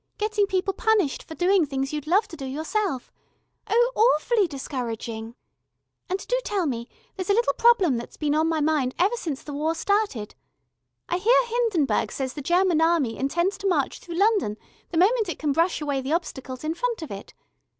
[0.17, 3.11] "Getting people punished for doing things you'd love to do yourself.
[3.67, 5.35] Oh, awfully discouraging.
[6.09, 9.43] And do tell me, there's a little problem that's been on my mind ever since
[9.43, 10.33] the war started.
[11.07, 14.57] I hear that Hindenburg says the German Army intends to march through London
[14.89, 17.35] the moment it can brush away the obstacles in front of it.